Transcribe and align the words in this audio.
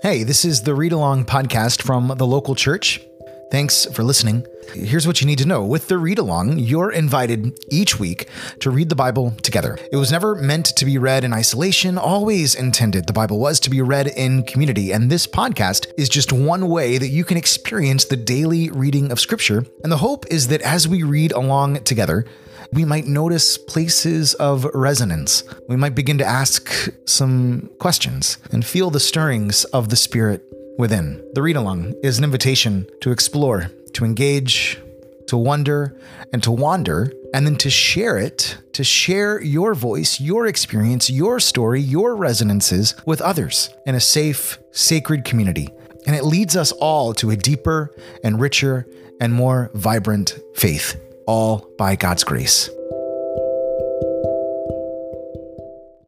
Hey, 0.00 0.22
this 0.22 0.44
is 0.44 0.62
the 0.62 0.76
Read 0.76 0.92
Along 0.92 1.24
podcast 1.24 1.82
from 1.82 2.14
the 2.18 2.26
local 2.26 2.54
church. 2.54 3.00
Thanks 3.50 3.84
for 3.86 4.04
listening. 4.04 4.46
Here's 4.72 5.08
what 5.08 5.20
you 5.20 5.26
need 5.26 5.38
to 5.38 5.44
know. 5.44 5.64
With 5.64 5.88
the 5.88 5.98
read 5.98 6.20
along, 6.20 6.60
you're 6.60 6.92
invited 6.92 7.58
each 7.68 7.98
week 7.98 8.28
to 8.60 8.70
read 8.70 8.90
the 8.90 8.94
Bible 8.94 9.32
together. 9.42 9.76
It 9.90 9.96
was 9.96 10.12
never 10.12 10.36
meant 10.36 10.66
to 10.66 10.84
be 10.84 10.98
read 10.98 11.24
in 11.24 11.32
isolation, 11.32 11.98
always 11.98 12.54
intended 12.54 13.08
the 13.08 13.12
Bible 13.12 13.40
was 13.40 13.58
to 13.60 13.70
be 13.70 13.82
read 13.82 14.06
in 14.06 14.44
community. 14.44 14.92
And 14.92 15.10
this 15.10 15.26
podcast 15.26 15.88
is 15.96 16.08
just 16.08 16.32
one 16.32 16.68
way 16.68 16.98
that 16.98 17.08
you 17.08 17.24
can 17.24 17.36
experience 17.36 18.04
the 18.04 18.16
daily 18.16 18.70
reading 18.70 19.10
of 19.10 19.18
Scripture. 19.18 19.64
And 19.82 19.90
the 19.90 19.96
hope 19.96 20.26
is 20.30 20.46
that 20.46 20.62
as 20.62 20.86
we 20.86 21.02
read 21.02 21.32
along 21.32 21.82
together, 21.82 22.24
we 22.72 22.84
might 22.84 23.06
notice 23.06 23.56
places 23.56 24.34
of 24.34 24.64
resonance. 24.74 25.42
We 25.68 25.76
might 25.76 25.94
begin 25.94 26.18
to 26.18 26.24
ask 26.24 26.90
some 27.06 27.70
questions 27.78 28.38
and 28.52 28.64
feel 28.64 28.90
the 28.90 29.00
stirrings 29.00 29.64
of 29.66 29.88
the 29.88 29.96
Spirit 29.96 30.44
within. 30.78 31.24
The 31.34 31.42
read 31.42 31.56
along 31.56 31.94
is 32.02 32.18
an 32.18 32.24
invitation 32.24 32.86
to 33.00 33.10
explore, 33.10 33.70
to 33.94 34.04
engage, 34.04 34.80
to 35.26 35.36
wonder, 35.36 35.98
and 36.32 36.42
to 36.42 36.50
wander, 36.50 37.12
and 37.34 37.46
then 37.46 37.56
to 37.56 37.70
share 37.70 38.18
it, 38.18 38.58
to 38.72 38.84
share 38.84 39.40
your 39.42 39.74
voice, 39.74 40.20
your 40.20 40.46
experience, 40.46 41.10
your 41.10 41.40
story, 41.40 41.80
your 41.80 42.16
resonances 42.16 42.94
with 43.06 43.20
others 43.20 43.70
in 43.86 43.94
a 43.94 44.00
safe, 44.00 44.58
sacred 44.72 45.24
community. 45.24 45.68
And 46.06 46.16
it 46.16 46.24
leads 46.24 46.56
us 46.56 46.72
all 46.72 47.12
to 47.14 47.30
a 47.30 47.36
deeper 47.36 47.94
and 48.24 48.40
richer 48.40 48.86
and 49.20 49.32
more 49.32 49.70
vibrant 49.74 50.38
faith, 50.54 50.98
all 51.28 51.70
by 51.76 51.94
God's 51.94 52.24
grace. 52.24 52.70